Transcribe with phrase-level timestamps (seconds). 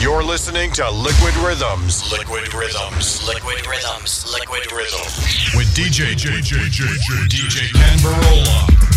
[0.00, 2.08] You're listening to Liquid Rhythms.
[2.12, 3.26] Liquid Rhythms.
[3.26, 4.32] Liquid Rhythms.
[4.32, 5.56] Liquid Rhythms.
[5.56, 8.87] With DJ JJJJ DJ Kenn Burrola.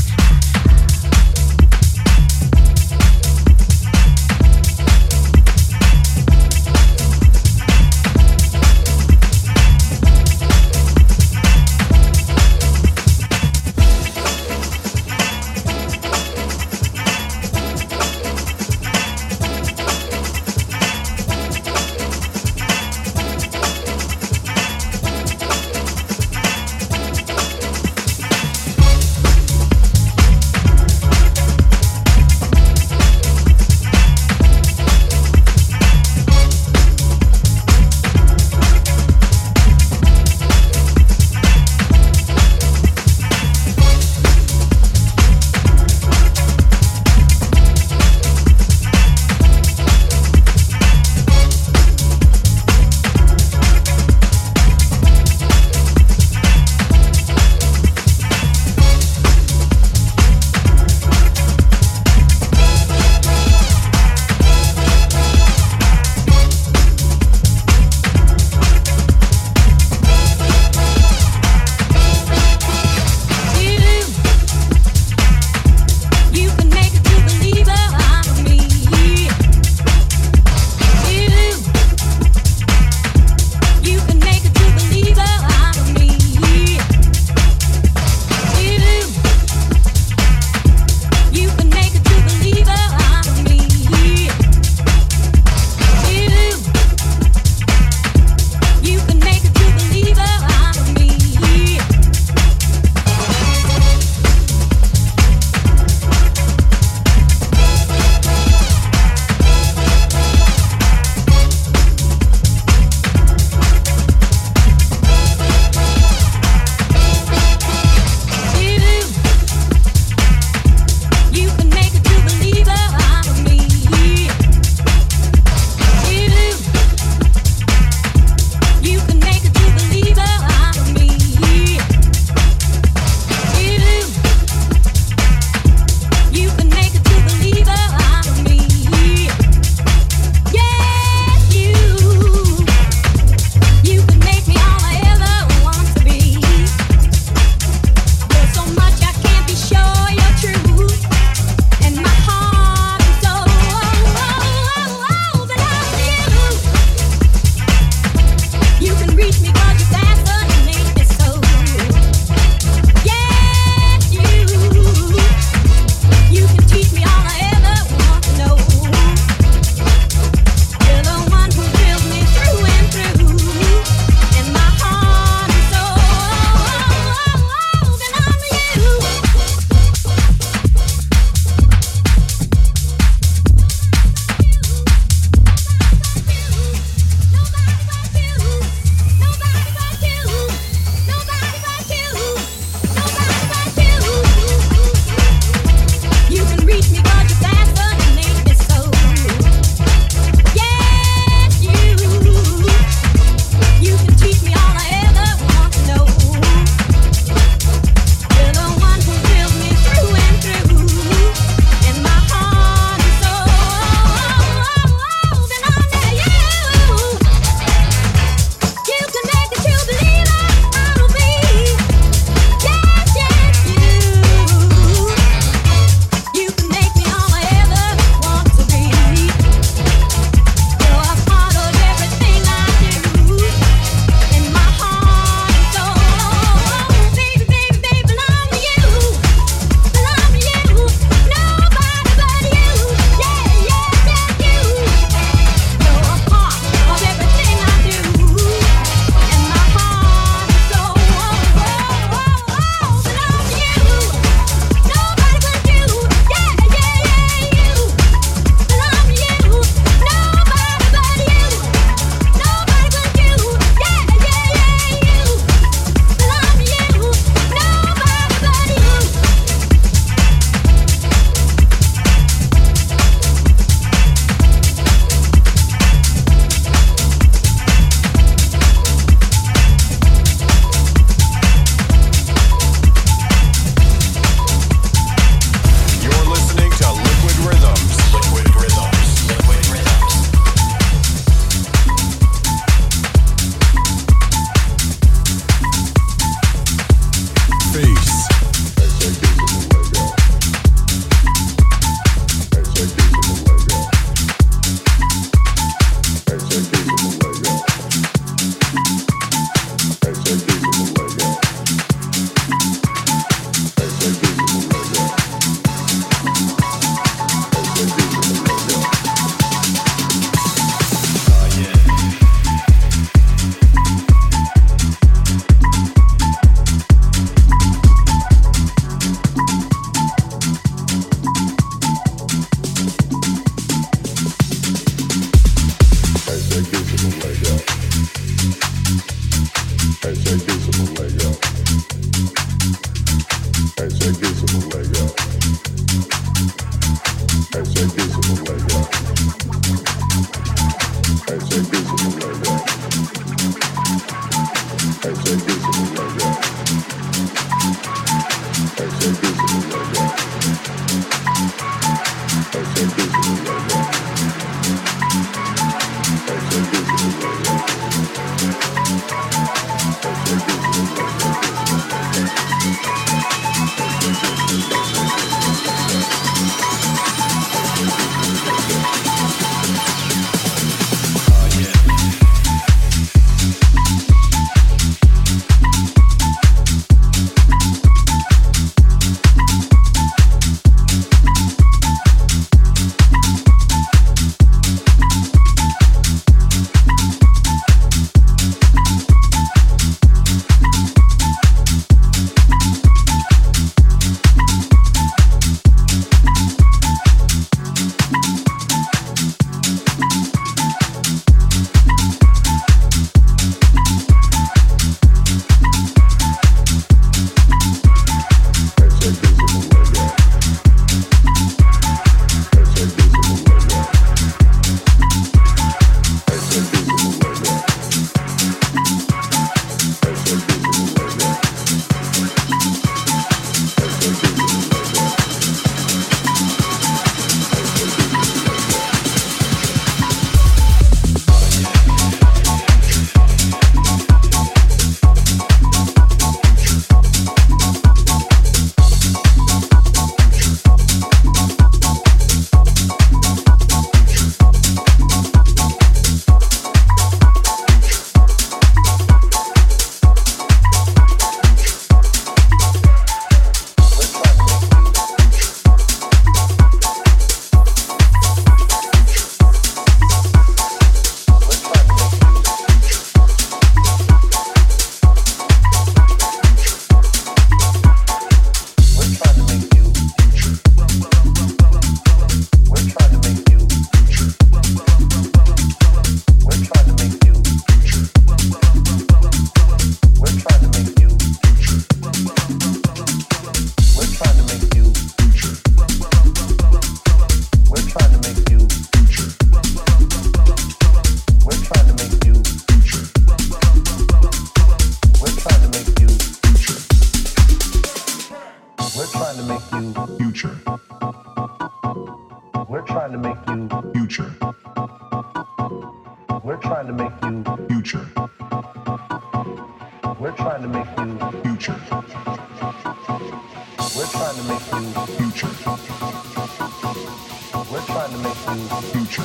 [528.82, 529.24] Future.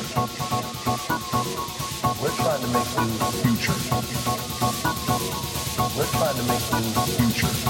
[2.20, 3.08] We're trying to make you
[3.42, 3.78] future.
[5.96, 6.82] We're trying to make you
[7.16, 7.46] future.
[7.46, 7.65] future.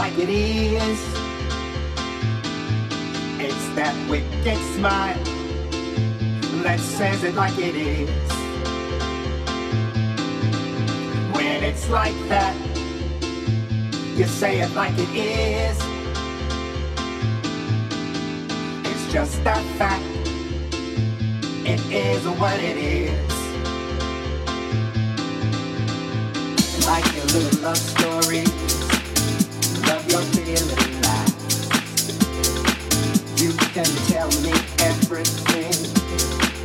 [0.00, 1.00] like it is.
[3.38, 5.22] It's that wicked smile
[6.64, 8.08] that says it like it is.
[11.34, 12.56] When it's like that,
[14.16, 15.76] you say it like it is.
[18.90, 20.02] It's just that fact.
[21.72, 23.34] It is what it is.
[26.86, 28.59] Like your little love story.
[30.50, 30.56] You
[33.72, 35.72] can tell me everything.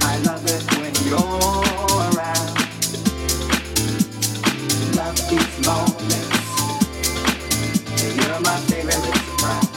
[0.01, 1.19] I love it when you're
[2.09, 2.49] around.
[4.95, 6.35] Love these moments.
[8.01, 9.69] You're my favorite surprise.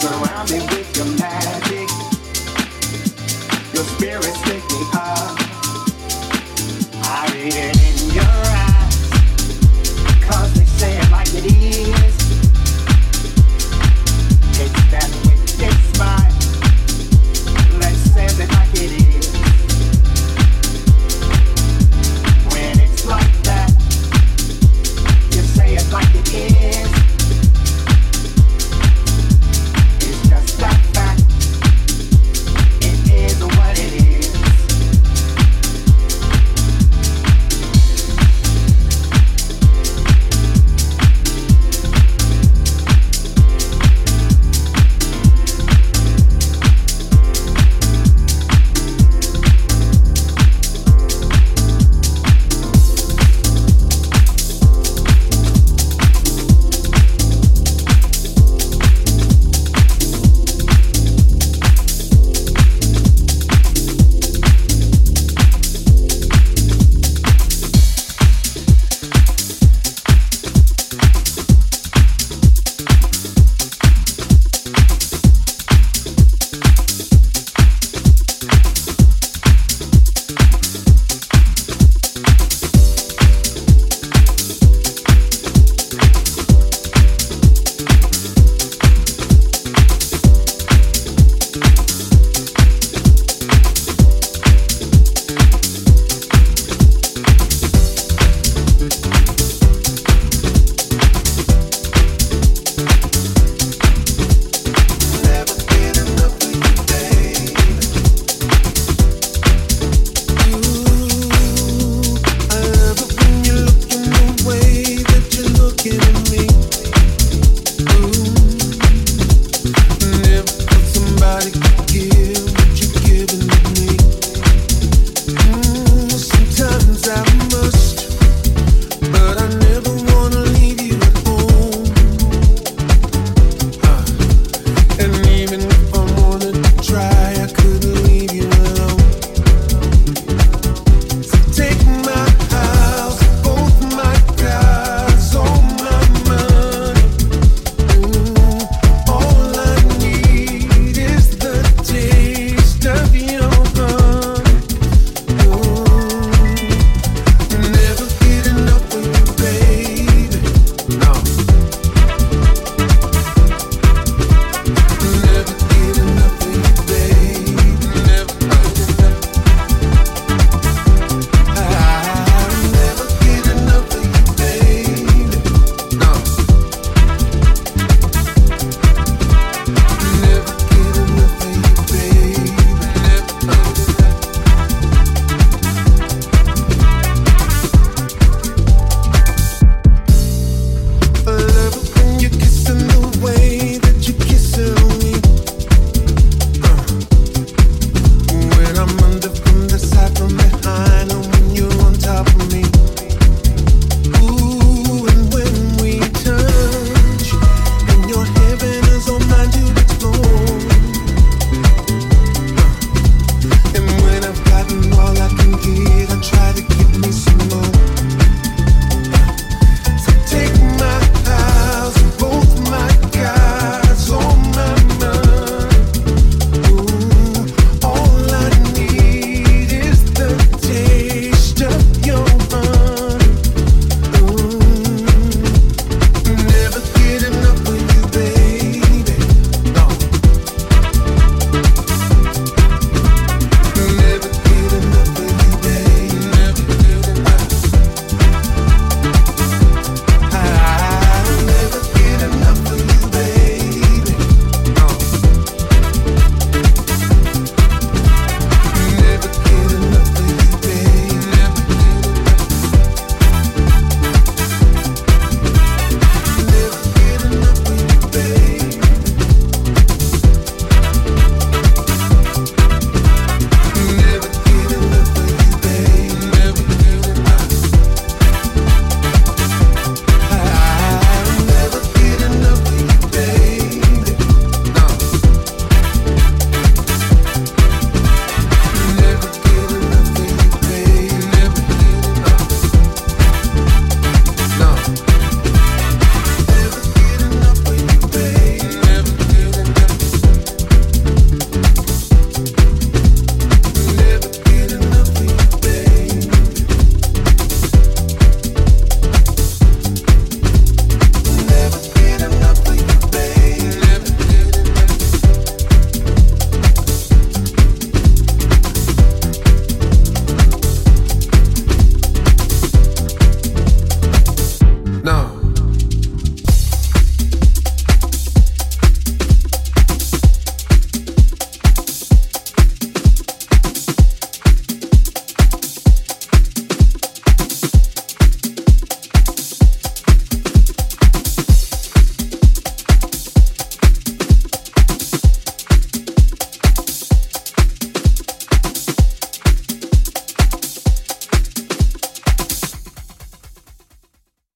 [0.00, 0.85] Surround me with